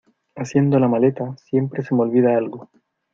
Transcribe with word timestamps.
Haciendo 0.35 0.79
la 0.79 0.87
maleta, 0.87 1.37
siempre 1.37 1.83
se 1.83 1.93
me 1.93 2.01
olvida 2.01 2.35
algo. 2.35 2.71